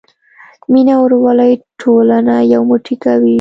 مینه 0.71 0.91
او 0.97 1.03
ورورولي 1.05 1.51
ټولنه 1.81 2.35
یو 2.53 2.61
موټی 2.69 2.95
کوي. 3.03 3.29